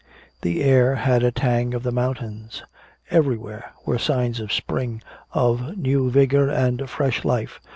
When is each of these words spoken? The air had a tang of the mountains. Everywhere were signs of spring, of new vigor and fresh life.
The 0.41 0.63
air 0.63 0.95
had 0.95 1.21
a 1.21 1.29
tang 1.29 1.75
of 1.75 1.83
the 1.83 1.91
mountains. 1.91 2.63
Everywhere 3.11 3.71
were 3.85 3.99
signs 3.99 4.39
of 4.39 4.51
spring, 4.51 5.03
of 5.31 5.77
new 5.77 6.09
vigor 6.09 6.49
and 6.49 6.89
fresh 6.89 7.23
life. 7.23 7.59